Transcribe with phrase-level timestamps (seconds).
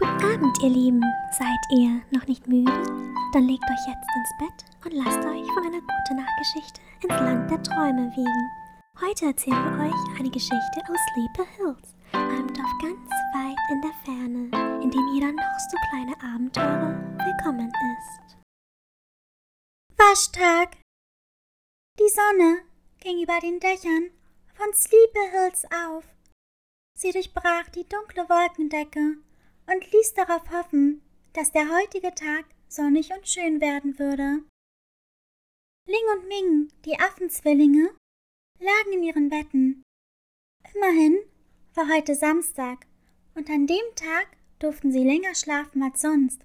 [0.00, 1.02] Guten Abend, ihr Lieben.
[1.32, 2.70] Seid ihr noch nicht müde?
[3.32, 7.50] Dann legt euch jetzt ins Bett und lasst euch von einer guten Nachtgeschichte ins Land
[7.50, 8.50] der Träume wiegen.
[9.00, 13.92] Heute erzählen wir euch eine Geschichte aus Sleepy Hills, einem Dorf ganz weit in der
[14.04, 18.36] Ferne, in dem jeder noch so kleine Abenteurer willkommen ist.
[19.96, 20.76] Waschtag.
[21.98, 22.58] Die Sonne
[23.00, 24.10] ging über den Dächern
[24.54, 26.04] von Sleepy Hills auf.
[26.94, 29.16] Sie durchbrach die dunkle Wolkendecke
[29.70, 34.42] und ließ darauf hoffen, dass der heutige Tag sonnig und schön werden würde.
[35.86, 37.94] Ling und Ming, die Affenzwillinge,
[38.58, 39.82] lagen in ihren Betten.
[40.74, 41.18] Immerhin
[41.74, 42.86] war heute Samstag
[43.34, 46.44] und an dem Tag durften sie länger schlafen als sonst.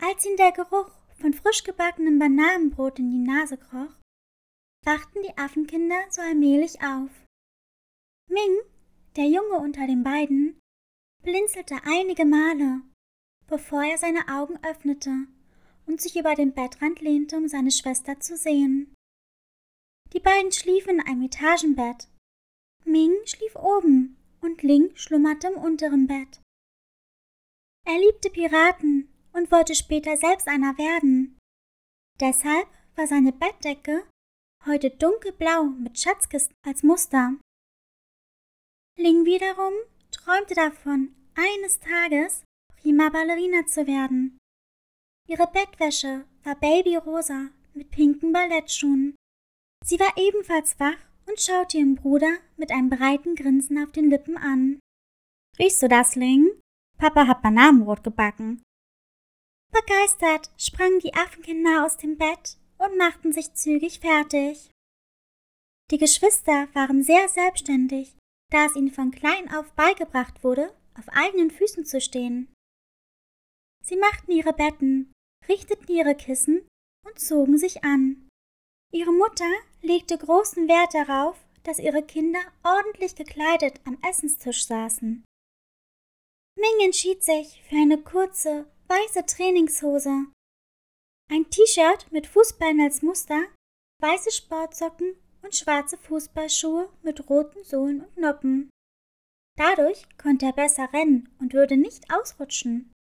[0.00, 3.98] Als ihnen der Geruch von frisch gebackenem Bananenbrot in die Nase kroch,
[4.84, 7.10] wachten die Affenkinder so allmählich auf.
[8.30, 8.60] Ming,
[9.16, 10.58] der Junge unter den beiden,
[11.26, 12.82] blinzelte einige Male,
[13.48, 15.26] bevor er seine Augen öffnete
[15.84, 18.94] und sich über den Bettrand lehnte, um seine Schwester zu sehen.
[20.12, 22.08] Die beiden schliefen in einem Etagenbett.
[22.84, 26.40] Ming schlief oben und Ling schlummerte im unteren Bett.
[27.84, 31.36] Er liebte Piraten und wollte später selbst einer werden.
[32.20, 34.04] Deshalb war seine Bettdecke
[34.64, 37.34] heute dunkelblau mit Schatzkisten als Muster.
[38.96, 39.72] Ling wiederum
[40.26, 42.42] träumte davon, eines Tages
[42.80, 44.38] prima Ballerina zu werden.
[45.28, 49.14] Ihre Bettwäsche war babyrosa mit pinken Ballettschuhen.
[49.84, 54.36] Sie war ebenfalls wach und schaute ihren Bruder mit einem breiten Grinsen auf den Lippen
[54.36, 54.80] an.
[55.58, 56.48] Riechst du das, Ling?
[56.98, 58.62] Papa hat Bananenbrot gebacken.
[59.72, 64.70] Begeistert sprangen die Affenkinder aus dem Bett und machten sich zügig fertig.
[65.90, 68.15] Die Geschwister waren sehr selbstständig
[68.50, 72.52] da es ihnen von klein auf beigebracht wurde, auf eigenen Füßen zu stehen.
[73.84, 75.12] Sie machten ihre Betten,
[75.48, 76.66] richteten ihre Kissen
[77.06, 78.28] und zogen sich an.
[78.92, 79.50] Ihre Mutter
[79.82, 85.24] legte großen Wert darauf, dass ihre Kinder ordentlich gekleidet am Essenstisch saßen.
[86.58, 90.26] Ming entschied sich für eine kurze, weiße Trainingshose,
[91.30, 93.42] ein T-Shirt mit Fußballen als Muster,
[94.00, 98.68] weiße Sportsocken und schwarze Fußballschuhe mit roten Sohlen und Noppen.
[99.56, 102.92] Dadurch konnte er besser rennen und würde nicht ausrutschen.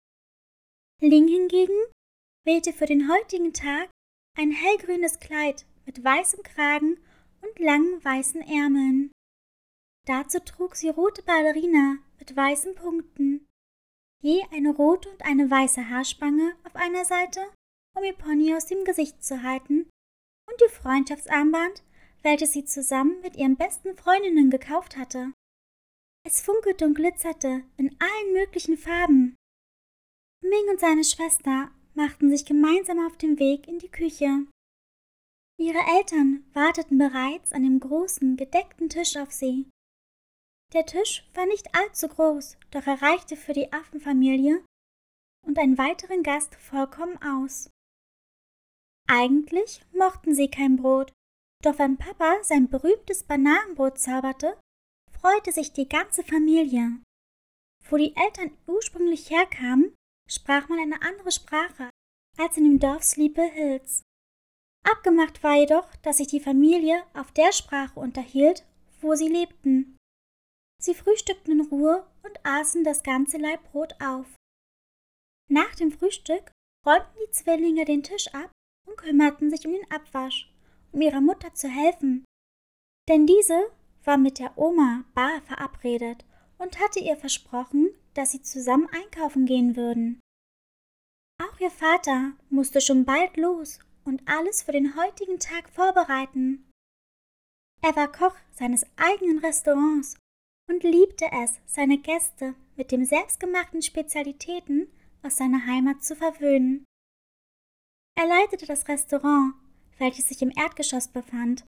[1.00, 1.75] Ling hingegen
[2.47, 3.88] wählte für den heutigen Tag
[4.38, 6.99] ein hellgrünes Kleid mit weißem Kragen
[7.41, 9.11] und langen weißen Ärmeln.
[10.06, 13.47] Dazu trug sie rote Ballerina mit weißen Punkten,
[14.21, 17.41] je eine rote und eine weiße Haarspange auf einer Seite,
[17.97, 19.88] um ihr Pony aus dem Gesicht zu halten,
[20.47, 21.82] und ihr Freundschaftsarmband
[22.25, 25.33] welches sie zusammen mit ihren besten Freundinnen gekauft hatte.
[26.27, 29.37] Es funkelte und glitzerte in allen möglichen Farben.
[30.41, 34.47] Ming und seine Schwester machten sich gemeinsam auf den Weg in die Küche.
[35.59, 39.69] Ihre Eltern warteten bereits an dem großen, gedeckten Tisch auf sie.
[40.73, 44.65] Der Tisch war nicht allzu groß, doch er reichte für die Affenfamilie
[45.47, 47.71] und einen weiteren Gast vollkommen aus.
[49.06, 51.12] Eigentlich mochten sie kein Brot,
[51.63, 54.59] doch wenn Papa sein berühmtes Bananenbrot zauberte,
[55.11, 57.01] freute sich die ganze Familie.
[57.89, 59.95] Wo die Eltern ursprünglich herkamen,
[60.29, 61.91] sprach man eine andere Sprache
[62.37, 64.03] als in dem Dorf Sleepy Hills.
[64.85, 68.67] Abgemacht war jedoch, dass sich die Familie auf der Sprache unterhielt,
[69.01, 69.97] wo sie lebten.
[70.83, 74.27] Sie frühstückten in Ruhe und aßen das ganze Laib Brot auf.
[75.51, 76.53] Nach dem Frühstück
[76.87, 78.51] räumten die Zwillinge den Tisch ab
[78.87, 80.54] und kümmerten sich um den Abwasch
[80.94, 82.25] um ihrer Mutter zu helfen.
[83.09, 83.71] Denn diese
[84.05, 86.25] war mit der Oma Bar verabredet
[86.59, 90.21] und hatte ihr versprochen, dass sie zusammen einkaufen gehen würden.
[91.43, 96.71] Auch ihr Vater musste schon bald los und alles für den heutigen Tag vorbereiten.
[97.82, 100.16] Er war Koch seines eigenen Restaurants
[100.71, 104.88] und liebte es, seine Gäste mit den selbstgemachten Spezialitäten
[105.23, 106.85] aus seiner Heimat zu verwöhnen.
[108.17, 109.55] Er leitete das Restaurant
[109.99, 111.64] welches sich im Erdgeschoss befand.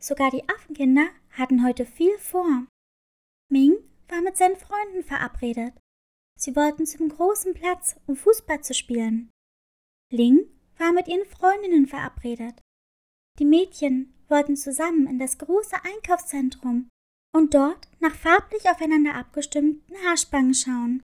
[0.00, 2.66] Sogar die Affenkinder hatten heute viel vor.
[3.50, 3.76] Ming
[4.08, 5.74] war mit seinen Freunden verabredet.
[6.38, 9.30] Sie wollten zum großen Platz, um Fußball zu spielen.
[10.10, 12.60] Ling war mit ihren Freundinnen verabredet.
[13.38, 16.88] Die Mädchen wollten zusammen in das große Einkaufszentrum
[17.34, 21.02] und dort nach farblich aufeinander abgestimmten Haarspangen schauen.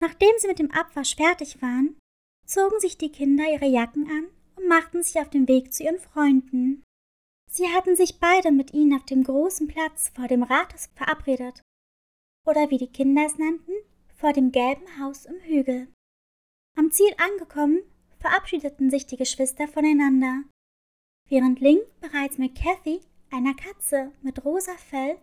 [0.00, 1.98] Nachdem sie mit dem Abwasch fertig waren,
[2.46, 4.28] zogen sich die Kinder ihre Jacken an
[4.58, 6.82] und machten sich auf den Weg zu ihren Freunden.
[7.50, 11.62] Sie hatten sich beide mit ihnen auf dem großen Platz vor dem Rathaus verabredet.
[12.46, 13.72] Oder wie die Kinder es nannten,
[14.14, 15.88] vor dem gelben Haus im Hügel.
[16.76, 17.82] Am Ziel angekommen,
[18.18, 20.42] verabschiedeten sich die Geschwister voneinander.
[21.28, 23.00] Während Ling bereits mit Kathy,
[23.30, 25.18] einer Katze mit rosa Fell,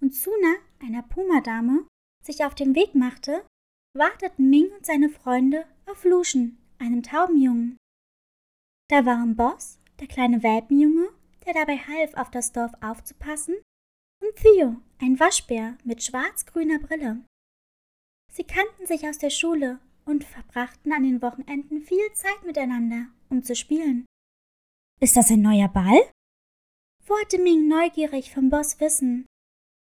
[0.00, 1.86] und Suna, einer Pumadame,
[2.22, 3.44] sich auf den Weg machte,
[3.94, 7.78] warteten Ming und seine Freunde auf Lucian, einem Taubenjungen.
[8.88, 11.08] Da waren Boss, der kleine Welpenjunge,
[11.44, 13.56] der dabei half, auf das Dorf aufzupassen,
[14.22, 17.24] und Theo, ein Waschbär mit schwarz-grüner Brille.
[18.32, 23.42] Sie kannten sich aus der Schule und verbrachten an den Wochenenden viel Zeit miteinander, um
[23.42, 24.06] zu spielen.
[25.00, 26.10] Ist das ein neuer Ball?
[27.08, 29.26] wollte Ming neugierig vom Boss wissen.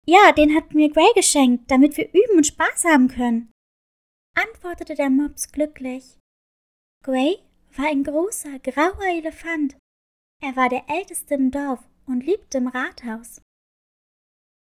[0.07, 3.53] Ja, den hat mir Gray geschenkt, damit wir üben und Spaß haben können,
[4.35, 6.19] antwortete der Mops glücklich.
[7.05, 7.39] Gray
[7.77, 9.77] war ein großer, grauer Elefant.
[10.43, 13.41] Er war der älteste im Dorf und lebte im Rathaus.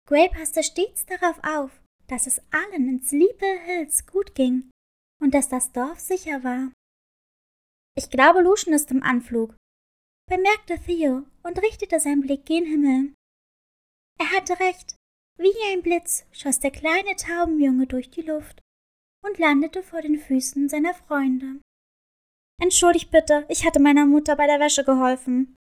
[0.08, 4.70] Gray passte stets darauf auf, dass es allen in Sleepy Hills gut ging
[5.20, 6.72] und dass das Dorf sicher war.
[7.96, 9.54] Ich glaube, Lucian ist im Anflug,
[10.28, 13.14] bemerkte Theo und richtete seinen Blick gen Himmel.
[14.18, 14.96] Er hatte recht.
[15.38, 18.60] Wie ein Blitz schoss der kleine Taubenjunge durch die Luft
[19.24, 21.60] und landete vor den Füßen seiner Freunde.
[22.62, 25.56] Entschuldigt bitte, ich hatte meiner Mutter bei der Wäsche geholfen,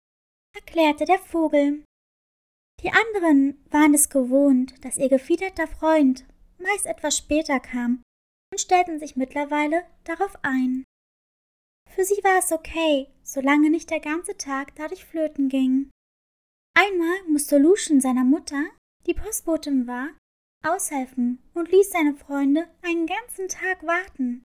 [0.55, 1.83] erklärte der Vogel.
[2.81, 6.25] Die anderen waren es gewohnt, dass ihr gefiederter Freund
[6.57, 8.01] meist etwas später kam
[8.51, 10.85] und stellten sich mittlerweile darauf ein.
[11.87, 15.91] Für sie war es okay, solange nicht der ganze Tag dadurch flöten ging.
[16.73, 18.71] Einmal musste Lucian seiner Mutter,
[19.05, 20.09] die Postbotin war,
[20.65, 24.43] aushelfen und ließ seine Freunde einen ganzen Tag warten.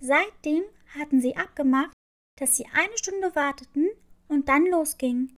[0.00, 0.62] Seitdem
[0.94, 1.92] hatten sie abgemacht,
[2.38, 3.88] dass sie eine Stunde warteten
[4.28, 5.36] und dann losgingen.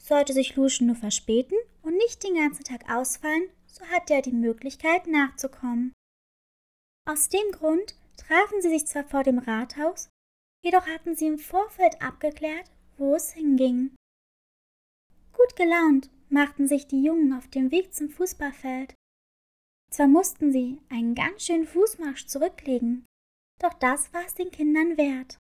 [0.00, 4.32] Sollte sich Lucian nur verspäten und nicht den ganzen Tag ausfallen, so hatte er die
[4.32, 5.92] Möglichkeit nachzukommen.
[7.08, 10.08] Aus dem Grund trafen sie sich zwar vor dem Rathaus,
[10.64, 13.94] jedoch hatten sie im Vorfeld abgeklärt, wo es hinging.
[15.32, 18.94] Gut gelaunt machten sich die Jungen auf den Weg zum Fußballfeld.
[19.90, 23.06] Zwar mussten sie einen ganz schönen Fußmarsch zurücklegen,
[23.60, 25.38] doch das war es den Kindern wert.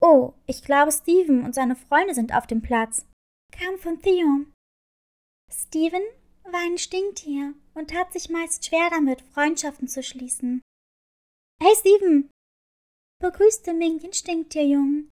[0.00, 3.06] Oh, ich glaube, Steven und seine Freunde sind auf dem Platz,
[3.52, 4.46] kam von Theo.
[5.50, 6.02] Steven
[6.44, 10.62] war ein Stinktier und tat sich meist schwer damit, Freundschaften zu schließen.
[11.60, 12.30] Hey Steven!
[13.20, 15.10] begrüßte Ming den Stinktierjungen.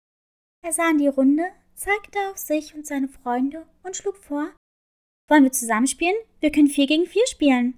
[0.62, 1.46] Er sah in die Runde,
[1.76, 4.54] zeigte auf sich und seine Freunde und schlug vor,
[5.30, 6.16] wollen wir zusammenspielen?
[6.42, 7.78] Wir können vier gegen vier spielen.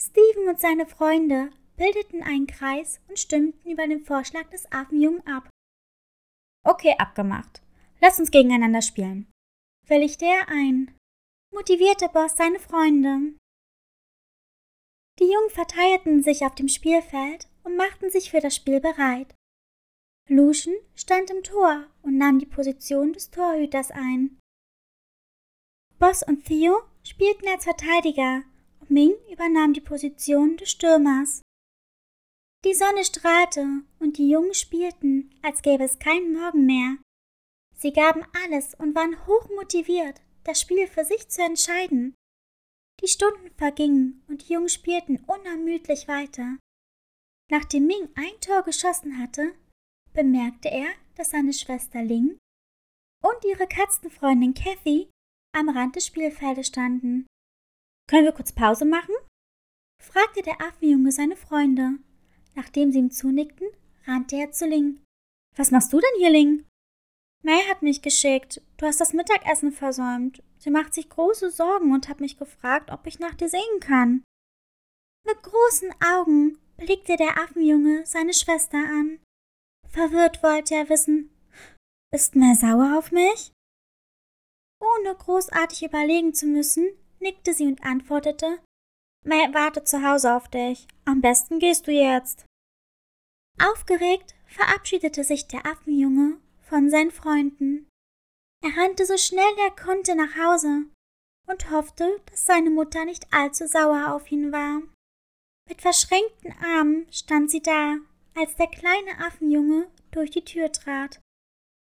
[0.00, 5.48] Steven und seine Freunde bildeten einen Kreis und stimmten über den Vorschlag des Affenjungen ab.
[6.66, 7.62] Okay, abgemacht.
[8.00, 9.30] Lass uns gegeneinander spielen.
[9.86, 10.94] Willigte er ein
[11.54, 13.34] motivierte Boss seine Freunde.
[15.18, 19.34] Die Jungen verteilten sich auf dem Spielfeld und machten sich für das Spiel bereit.
[20.28, 24.38] Lucian stand im Tor und nahm die Position des Torhüters ein.
[25.98, 28.44] Boss und Theo spielten als Verteidiger
[28.80, 31.42] und Ming übernahm die Position des Stürmers.
[32.64, 36.96] Die Sonne strahlte und die Jungen spielten, als gäbe es keinen Morgen mehr.
[37.76, 42.14] Sie gaben alles und waren hoch motiviert, das Spiel für sich zu entscheiden.
[43.00, 46.58] Die Stunden vergingen und die Jungen spielten unermüdlich weiter.
[47.48, 49.54] Nachdem Ming ein Tor geschossen hatte,
[50.12, 52.38] bemerkte er, dass seine Schwester Ling
[53.24, 55.08] und ihre Katzenfreundin Kathy
[55.54, 57.26] am Rand des Spielfeldes standen.
[58.08, 59.14] Können wir kurz Pause machen?
[60.02, 61.98] fragte der Affenjunge seine Freunde.
[62.58, 63.68] Nachdem sie ihm zunickten,
[64.04, 65.00] rannte er zu Ling.
[65.54, 66.66] Was machst du denn hier, Ling?
[67.44, 68.60] May hat mich geschickt.
[68.78, 70.42] Du hast das Mittagessen versäumt.
[70.58, 74.24] Sie macht sich große Sorgen und hat mich gefragt, ob ich nach dir sehen kann.
[75.24, 79.20] Mit großen Augen blickte der Affenjunge seine Schwester an.
[79.88, 81.30] Verwirrt wollte er wissen,
[82.12, 83.52] ist May sauer auf mich?
[84.80, 86.88] Ohne großartig überlegen zu müssen,
[87.20, 88.58] nickte sie und antwortete,
[89.24, 90.88] May wartet zu Hause auf dich.
[91.04, 92.47] Am besten gehst du jetzt.
[93.60, 97.88] Aufgeregt verabschiedete sich der Affenjunge von seinen Freunden.
[98.62, 100.84] Er rannte so schnell er konnte nach Hause
[101.46, 104.82] und hoffte, dass seine Mutter nicht allzu sauer auf ihn war.
[105.68, 107.96] Mit verschränkten Armen stand sie da,
[108.34, 111.20] als der kleine Affenjunge durch die Tür trat.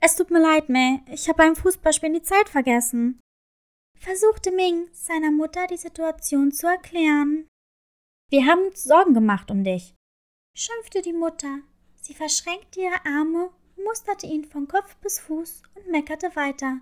[0.02, 3.20] Es tut mir leid, May, ich habe beim Fußballspielen die Zeit vergessen,
[4.00, 7.48] versuchte Ming seiner Mutter die Situation zu erklären.
[8.30, 9.96] Wir haben uns Sorgen gemacht um dich,
[10.58, 11.60] schimpfte die Mutter.
[12.02, 13.52] Sie verschränkte ihre Arme
[13.84, 16.80] musterte ihn von Kopf bis Fuß und meckerte weiter.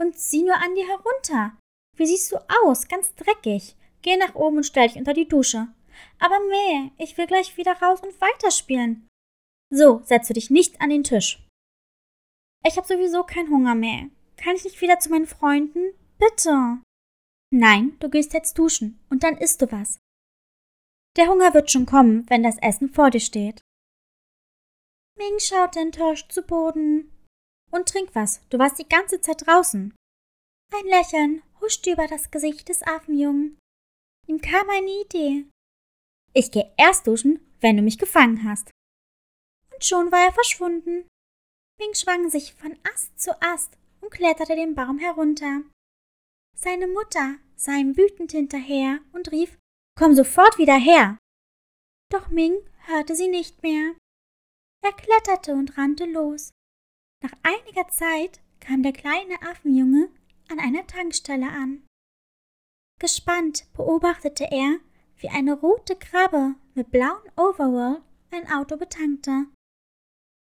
[0.00, 1.58] Und sieh nur an dir herunter.
[1.96, 2.88] Wie siehst du aus?
[2.88, 3.76] Ganz dreckig.
[4.00, 5.68] Geh nach oben und stell dich unter die Dusche.
[6.18, 9.06] Aber Meh, ich will gleich wieder raus und weiterspielen.
[9.70, 11.46] So, setzt du dich nicht an den Tisch.
[12.66, 14.08] Ich habe sowieso keinen Hunger mehr.
[14.36, 15.92] Kann ich nicht wieder zu meinen Freunden?
[16.18, 16.80] Bitte.
[17.50, 19.98] Nein, du gehst jetzt duschen und dann isst du was.
[21.16, 23.62] Der Hunger wird schon kommen, wenn das Essen vor dir steht.
[25.18, 27.12] Ming schaut enttäuscht zu Boden.
[27.70, 29.94] Und trink was, du warst die ganze Zeit draußen.
[30.74, 33.58] Ein Lächeln huschte über das Gesicht des Affenjungen.
[34.26, 35.46] Ihm kam eine Idee.
[36.32, 38.70] Ich gehe erst duschen, wenn du mich gefangen hast.
[39.72, 41.06] Und schon war er verschwunden.
[41.78, 45.62] Ming schwang sich von Ast zu Ast und kletterte den Baum herunter.
[46.56, 49.58] Seine Mutter sah ihm wütend hinterher und rief
[49.98, 51.18] Komm sofort wieder her.
[52.10, 52.54] Doch Ming
[52.86, 53.94] hörte sie nicht mehr.
[54.84, 56.50] Er kletterte und rannte los.
[57.22, 60.08] Nach einiger Zeit kam der kleine Affenjunge
[60.50, 61.86] an einer Tankstelle an.
[62.98, 64.78] Gespannt beobachtete er,
[65.16, 69.46] wie eine rote Krabbe mit blauem Overall ein Auto betankte.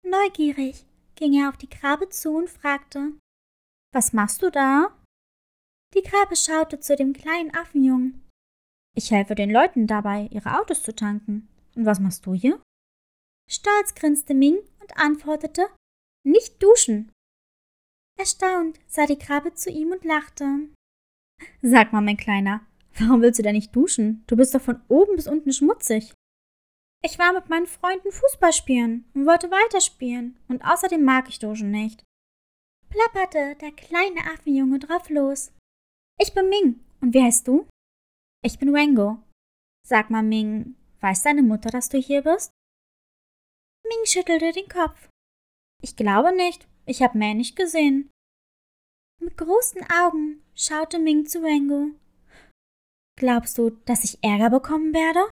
[0.05, 0.87] Neugierig
[1.17, 3.13] ging er auf die Krabbe zu und fragte
[3.93, 4.97] Was machst du da?
[5.95, 8.28] Die Krabbe schaute zu dem kleinen Affenjungen.
[8.97, 11.49] Ich helfe den Leuten dabei, ihre Autos zu tanken.
[11.75, 12.61] Und was machst du hier?
[13.49, 15.67] Stolz grinste Ming und antwortete
[16.25, 17.13] Nicht duschen.
[18.19, 20.45] Erstaunt sah die Krabbe zu ihm und lachte.
[21.63, 22.67] Sag mal, mein Kleiner,
[22.99, 24.25] warum willst du denn nicht duschen?
[24.27, 26.13] Du bist doch von oben bis unten schmutzig.
[27.05, 31.71] Ich war mit meinen Freunden Fußball spielen und wollte weiterspielen, und außerdem mag ich Duschen
[31.71, 32.03] nicht.
[32.91, 35.53] Plapperte der kleine Affenjunge drauf los.
[36.21, 37.69] Ich bin Ming, und wie heißt du?
[38.43, 39.19] Ich bin Wango.
[39.85, 42.53] Sag mal, Ming, weiß deine Mutter, dass du hier bist?
[43.85, 45.09] Ming schüttelte den Kopf.
[45.83, 48.11] Ich glaube nicht, ich habe May nicht gesehen.
[49.21, 51.97] Mit großen Augen schaute Ming zu Wango.
[53.17, 55.29] Glaubst du, dass ich Ärger bekommen werde?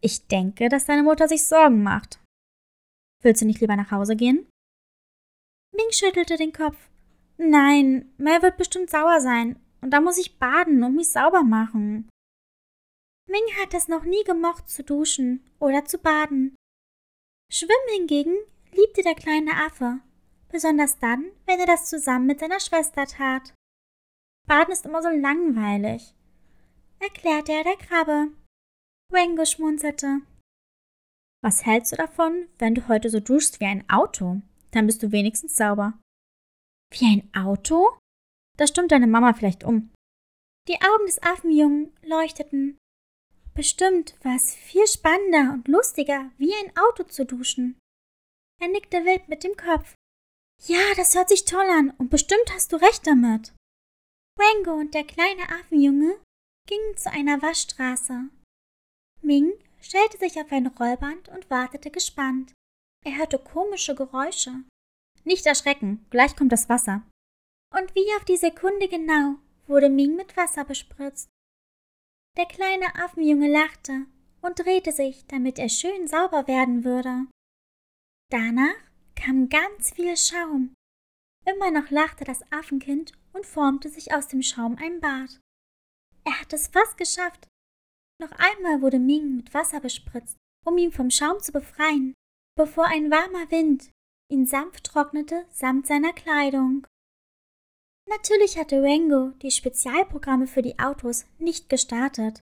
[0.00, 2.20] Ich denke, dass deine Mutter sich Sorgen macht.
[3.22, 4.48] Willst du nicht lieber nach Hause gehen?
[5.72, 6.76] Ming schüttelte den Kopf.
[7.36, 9.60] Nein, Mel wird bestimmt sauer sein.
[9.80, 12.08] Und da muss ich baden und mich sauber machen.
[13.26, 16.54] Ming hat es noch nie gemocht zu duschen oder zu baden.
[17.50, 18.36] Schwimmen hingegen
[18.72, 20.00] liebte der kleine Affe,
[20.48, 23.54] besonders dann, wenn er das zusammen mit seiner Schwester tat.
[24.46, 26.14] Baden ist immer so langweilig,
[27.00, 28.32] erklärte er der Krabbe.
[29.10, 30.20] Wango schmunzelte.
[31.42, 34.40] Was hältst du davon, wenn du heute so duschst wie ein Auto?
[34.70, 35.98] Dann bist du wenigstens sauber.
[36.90, 37.98] Wie ein Auto?
[38.56, 39.92] Da stimmt deine Mama vielleicht um.
[40.68, 42.78] Die Augen des Affenjungen leuchteten.
[43.54, 47.78] Bestimmt war es viel spannender und lustiger, wie ein Auto zu duschen.
[48.60, 49.94] Er nickte wild mit dem Kopf.
[50.62, 53.52] Ja, das hört sich toll an und bestimmt hast du recht damit.
[54.36, 56.20] Wango und der kleine Affenjunge
[56.66, 58.28] gingen zu einer Waschstraße.
[59.22, 62.52] Ming stellte sich auf ein Rollband und wartete gespannt.
[63.04, 64.64] Er hörte komische Geräusche.
[65.24, 67.02] Nicht erschrecken, gleich kommt das Wasser.
[67.72, 71.28] Und wie auf die Sekunde genau wurde Ming mit Wasser bespritzt.
[72.36, 74.06] Der kleine Affenjunge lachte
[74.42, 77.26] und drehte sich, damit er schön sauber werden würde.
[78.30, 78.74] Danach
[79.14, 80.74] kam ganz viel Schaum.
[81.46, 85.40] Immer noch lachte das Affenkind und formte sich aus dem Schaum ein Bad.
[86.24, 87.46] Er hat es fast geschafft,
[88.20, 92.14] noch einmal wurde Ming mit Wasser bespritzt, um ihn vom Schaum zu befreien,
[92.56, 93.90] bevor ein warmer Wind
[94.30, 96.86] ihn sanft trocknete samt seiner Kleidung.
[98.08, 102.40] Natürlich hatte Rango die Spezialprogramme für die Autos nicht gestartet,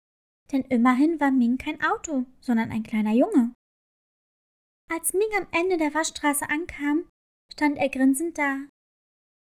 [0.53, 3.53] denn immerhin war Ming kein Auto, sondern ein kleiner Junge.
[4.91, 7.09] Als Ming am Ende der Waschstraße ankam,
[7.53, 8.67] stand er grinsend da.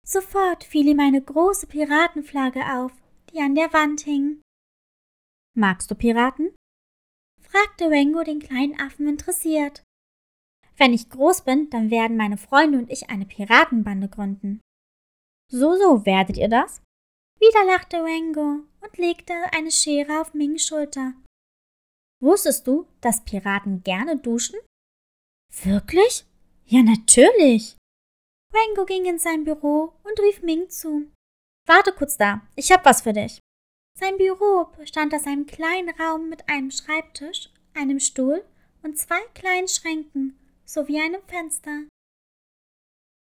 [0.07, 2.93] Sofort fiel ihm eine große Piratenflagge auf,
[3.33, 4.41] die an der Wand hing.
[5.55, 6.55] Magst du Piraten?
[7.41, 9.83] fragte Rango den kleinen Affen interessiert.
[10.77, 14.61] Wenn ich groß bin, dann werden meine Freunde und ich eine Piratenbande gründen.
[15.49, 16.83] So, so, werdet ihr das?
[17.39, 21.15] Wieder lachte Rango und legte eine Schere auf Mings Schulter.
[22.21, 24.59] Wusstest du, dass Piraten gerne duschen?
[25.63, 26.25] Wirklich?
[26.65, 27.77] Ja, natürlich.
[28.53, 31.13] Rango ging in sein Büro und rief Ming zu.
[31.67, 33.39] Warte kurz da, ich hab was für dich.
[33.99, 38.45] Sein Büro bestand aus einem kleinen Raum mit einem Schreibtisch, einem Stuhl
[38.83, 41.85] und zwei kleinen Schränken sowie einem Fenster.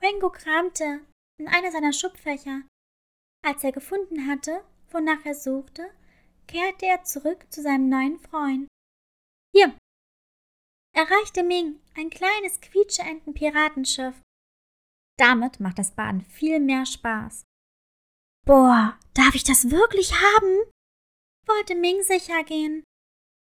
[0.02, 1.02] Rango kramte
[1.40, 2.62] in einer seiner Schubfächer.
[3.46, 5.90] Als er gefunden hatte, wonach er suchte,
[6.48, 8.68] kehrte er zurück zu seinem neuen Freund.
[9.56, 9.76] Hier!
[10.96, 14.22] Erreichte Ming ein kleines Quietscheenten-Piratenschiff.
[15.18, 17.44] Damit macht das Baden viel mehr Spaß.
[18.46, 20.72] Boah, darf ich das wirklich haben?
[21.48, 22.84] wollte Ming sicher gehen.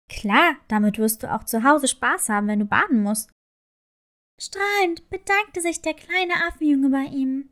[0.09, 3.31] Klar, damit wirst du auch zu Hause Spaß haben, wenn du baden musst.
[4.41, 7.51] Strahlend bedankte sich der kleine Affenjunge bei ihm.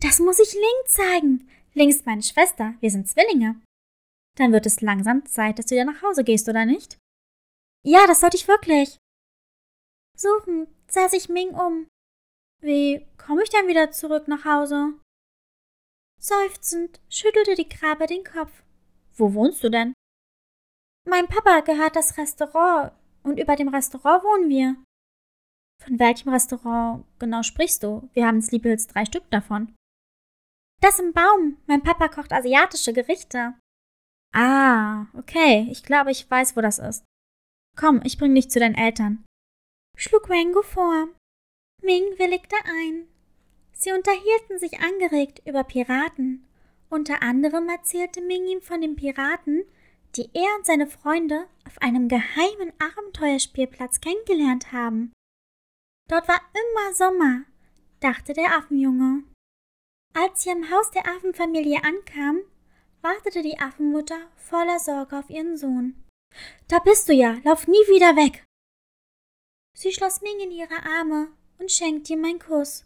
[0.00, 1.48] Das muss ich Link zeigen.
[1.74, 3.60] Link ist meine Schwester, wir sind Zwillinge.
[4.36, 6.98] Dann wird es langsam Zeit, dass du wieder nach Hause gehst, oder nicht?
[7.84, 8.98] Ja, das sollte ich wirklich.
[10.16, 11.88] Suchend sah sich Ming um.
[12.60, 14.94] Wie komme ich denn wieder zurück nach Hause?
[16.20, 18.62] Seufzend schüttelte die Krabbe den Kopf.
[19.16, 19.92] Wo wohnst du denn?
[21.04, 22.92] Mein Papa gehört das Restaurant
[23.24, 24.76] und über dem Restaurant wohnen wir.
[25.84, 28.08] Von welchem Restaurant genau sprichst du?
[28.12, 29.74] Wir haben in Sleepy Hills drei Stück davon.
[30.80, 31.58] Das im Baum.
[31.66, 33.54] Mein Papa kocht asiatische Gerichte.
[34.32, 35.68] Ah, okay.
[35.70, 37.04] Ich glaube, ich weiß, wo das ist.
[37.76, 39.24] Komm, ich bring dich zu deinen Eltern.
[39.96, 41.08] Schlug Wango vor.
[41.82, 43.08] Ming willigte ein.
[43.72, 46.46] Sie unterhielten sich angeregt über Piraten.
[46.88, 49.64] Unter anderem erzählte Ming ihm von den Piraten,
[50.14, 55.12] die er und seine Freunde auf einem geheimen Abenteuerspielplatz kennengelernt haben.
[56.12, 57.46] Dort war immer Sommer,
[58.00, 59.24] dachte der Affenjunge.
[60.12, 62.40] Als sie am Haus der Affenfamilie ankam,
[63.00, 66.04] wartete die Affenmutter voller Sorge auf ihren Sohn.
[66.68, 68.44] Da bist du ja, lauf nie wieder weg.
[69.74, 72.84] Sie schloss Ming in ihre Arme und schenkte ihm einen Kuss.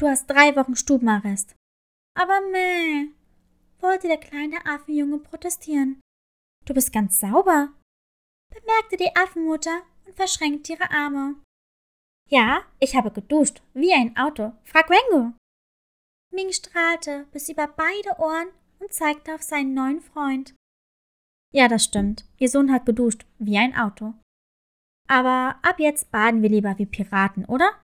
[0.00, 1.54] Du hast drei Wochen Stubenarrest.
[2.18, 3.10] Aber meh,
[3.78, 6.00] wollte der kleine Affenjunge protestieren.
[6.64, 7.72] Du bist ganz sauber,
[8.52, 11.36] bemerkte die Affenmutter und verschränkte ihre Arme.
[12.32, 14.52] Ja, ich habe geduscht, wie ein Auto.
[14.64, 15.34] Frag Wengo.
[16.30, 18.48] Ming strahlte bis über beide Ohren
[18.78, 20.54] und zeigte auf seinen neuen Freund.
[21.52, 22.24] Ja, das stimmt.
[22.38, 24.14] Ihr Sohn hat geduscht, wie ein Auto.
[25.08, 27.82] Aber ab jetzt baden wir lieber wie Piraten, oder?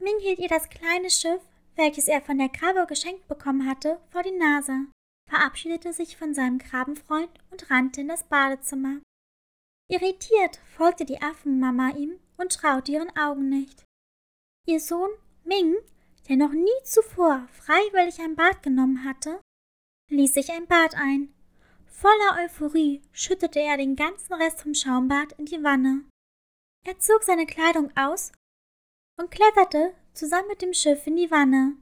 [0.00, 1.42] Ming hielt ihr das kleine Schiff,
[1.76, 4.86] welches er von der Krabbe geschenkt bekommen hatte, vor die Nase,
[5.30, 8.98] verabschiedete sich von seinem Krabbenfreund und rannte in das Badezimmer.
[9.88, 13.84] Irritiert folgte die Affenmama ihm und traute ihren Augen nicht.
[14.66, 15.10] Ihr Sohn
[15.44, 15.76] Ming,
[16.28, 19.40] der noch nie zuvor freiwillig ein Bad genommen hatte,
[20.10, 21.32] ließ sich ein Bad ein.
[21.86, 26.04] Voller Euphorie schüttete er den ganzen Rest vom Schaumbad in die Wanne.
[26.84, 28.32] Er zog seine Kleidung aus
[29.18, 31.76] und kletterte zusammen mit dem Schiff in die Wanne.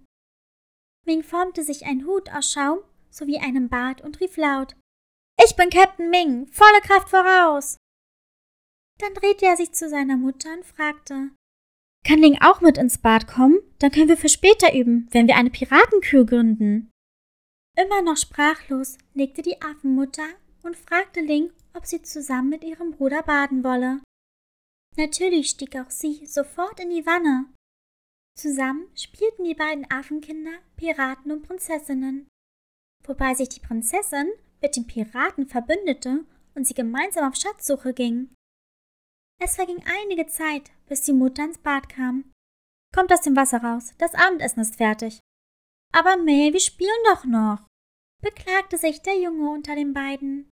[1.05, 2.79] Ming formte sich einen Hut aus Schaum
[3.11, 4.77] sowie einem Bart und rief laut
[5.43, 7.77] Ich bin Captain Ming, volle Kraft voraus.
[8.99, 11.31] Dann drehte er sich zu seiner Mutter und fragte
[12.07, 13.59] Kann Ling auch mit ins Bad kommen?
[13.79, 16.91] Dann können wir für später üben, wenn wir eine Piratenkühe gründen.
[17.77, 20.29] Immer noch sprachlos nickte die Affenmutter
[20.63, 24.01] und fragte Ling, ob sie zusammen mit ihrem Bruder baden wolle.
[24.97, 27.47] Natürlich stieg auch sie sofort in die Wanne.
[28.37, 32.29] Zusammen spielten die beiden Affenkinder Piraten und Prinzessinnen,
[33.05, 34.29] wobei sich die Prinzessin
[34.61, 38.31] mit den Piraten verbündete und sie gemeinsam auf Schatzsuche ging.
[39.45, 42.33] Es verging einige Zeit, bis die Mutter ins Bad kam.
[42.95, 45.21] Kommt aus dem Wasser raus, das Abendessen ist fertig.
[45.93, 47.59] Aber May, wir spielen doch noch,
[48.23, 50.49] beklagte sich der Junge unter den beiden.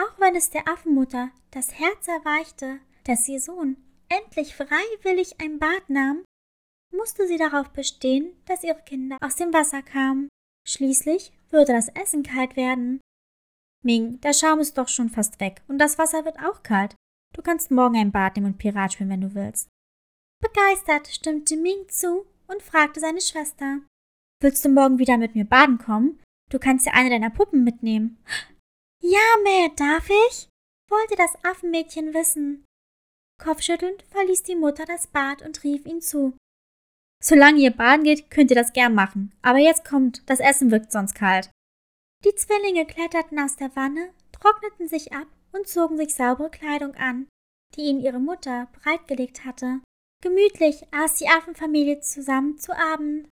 [0.00, 3.76] Auch wenn es der Affenmutter das Herz erweichte, dass ihr Sohn
[4.08, 6.24] endlich freiwillig ein Bad nahm,
[6.94, 10.28] musste sie darauf bestehen, dass ihre Kinder aus dem Wasser kamen.
[10.64, 13.00] Schließlich würde das Essen kalt werden.
[13.82, 16.94] Ming, der Schaum ist doch schon fast weg und das Wasser wird auch kalt.
[17.36, 19.68] Du kannst morgen ein Bad nehmen und Pirat spielen, wenn du willst.
[20.40, 23.80] Begeistert stimmte Ming zu und fragte seine Schwester.
[24.40, 26.18] Willst du morgen wieder mit mir baden kommen?
[26.50, 28.18] Du kannst ja eine deiner Puppen mitnehmen.
[29.02, 30.48] Ja, Mäh, darf ich?
[30.88, 32.64] wollte das Affenmädchen wissen.
[33.38, 36.32] Kopfschüttelnd verließ die Mutter das Bad und rief ihn zu.
[37.22, 39.34] Solange ihr baden geht, könnt ihr das gern machen.
[39.42, 41.50] Aber jetzt kommt, das Essen wirkt sonst kalt.
[42.24, 47.28] Die Zwillinge kletterten aus der Wanne, trockneten sich ab und zogen sich saubere Kleidung an,
[47.74, 49.80] die ihnen ihre Mutter bereitgelegt hatte.
[50.22, 53.28] Gemütlich aß die Affenfamilie zusammen zu Abend.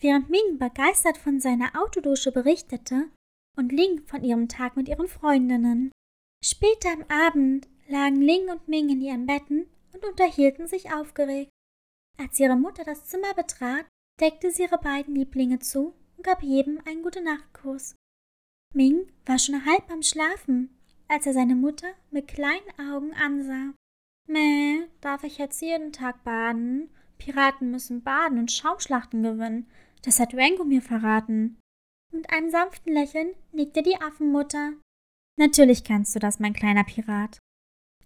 [0.00, 3.08] Während Ming begeistert von seiner Autodusche berichtete
[3.56, 5.90] und Ling von ihrem Tag mit ihren Freundinnen.
[6.44, 11.50] Später am Abend lagen Ling und Ming in ihren Betten und unterhielten sich aufgeregt.
[12.16, 13.86] Als ihre Mutter das Zimmer betrat,
[14.20, 17.94] deckte sie ihre beiden Lieblinge zu und gab jedem einen Gute-Nacht-Kuss.
[18.74, 20.77] Ming war schon halb am Schlafen,
[21.08, 23.74] als er seine Mutter mit kleinen Augen ansah.
[24.26, 26.90] Mäh, darf ich jetzt jeden Tag baden?
[27.18, 29.66] Piraten müssen baden und Schaumschlachten gewinnen.
[30.02, 31.58] Das hat Rango mir verraten.
[32.12, 34.74] Mit einem sanften Lächeln nickte die Affenmutter.
[35.38, 37.38] Natürlich kannst du das, mein kleiner Pirat.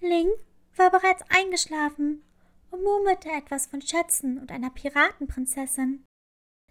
[0.00, 0.28] Ling
[0.76, 2.22] war bereits eingeschlafen
[2.70, 6.04] und murmelte etwas von Schätzen und einer Piratenprinzessin.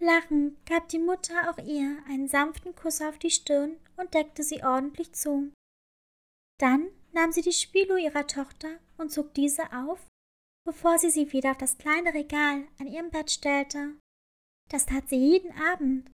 [0.00, 4.64] Lachend gab die Mutter auch ihr einen sanften Kuss auf die Stirn und deckte sie
[4.64, 5.52] ordentlich zu.
[6.62, 10.06] Dann nahm sie die Spieluhr ihrer Tochter und zog diese auf,
[10.64, 13.96] bevor sie sie wieder auf das kleine Regal an ihrem Bett stellte.
[14.70, 16.08] Das tat sie jeden Abend,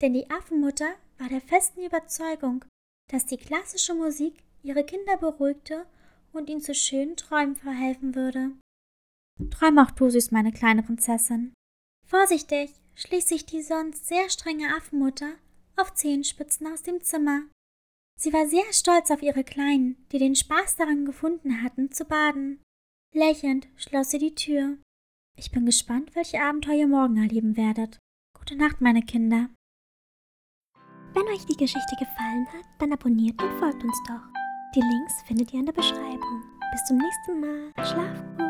[0.00, 2.64] denn die Affenmutter war der festen Überzeugung,
[3.10, 5.84] dass die klassische Musik ihre Kinder beruhigte
[6.32, 8.52] und ihnen zu schönen Träumen verhelfen würde.
[9.50, 11.52] Träum auch du süß, meine kleine Prinzessin.
[12.06, 15.34] Vorsichtig schlich sich die sonst sehr strenge Affenmutter
[15.76, 17.42] auf Zehenspitzen aus dem Zimmer.
[18.22, 22.60] Sie war sehr stolz auf ihre Kleinen, die den Spaß daran gefunden hatten, zu baden.
[23.14, 24.76] Lächelnd schloss sie die Tür.
[25.38, 27.98] Ich bin gespannt, welche Abenteuer ihr morgen erleben werdet.
[28.38, 29.48] Gute Nacht, meine Kinder.
[31.14, 34.28] Wenn euch die Geschichte gefallen hat, dann abonniert und folgt uns doch.
[34.74, 36.42] Die Links findet ihr in der Beschreibung.
[36.72, 37.72] Bis zum nächsten Mal.
[37.86, 38.49] Schlaf gut.